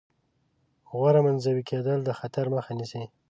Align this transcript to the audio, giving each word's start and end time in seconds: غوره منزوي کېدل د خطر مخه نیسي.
غوره 0.91 1.21
منزوي 1.25 1.63
کېدل 1.69 1.99
د 2.03 2.09
خطر 2.19 2.45
مخه 2.55 2.71
نیسي. 2.79 3.03